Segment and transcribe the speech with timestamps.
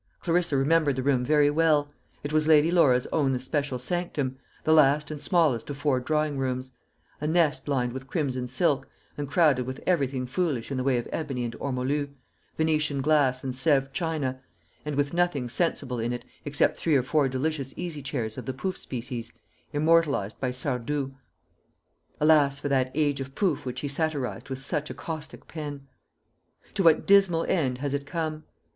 [0.19, 1.93] Clarissa remembered the room very well
[2.23, 6.71] it was Lady Laura's own especial sanctum, the last and smallest of four drawing rooms
[7.19, 11.07] a nest lined with crimson silk, and crowded with everything foolish in the way of
[11.11, 12.09] ebony and ormolu,
[12.57, 14.41] Venetian glass and Sèvres china,
[14.85, 18.53] and with nothing sensible in it except three or four delicious easy chairs of the
[18.53, 19.31] pouff species,
[19.71, 21.13] immortalised by Sardou.
[22.19, 25.85] Alas for that age of pouff which he satirised with such a caustic pen!
[26.73, 28.45] To what dismal end has it come!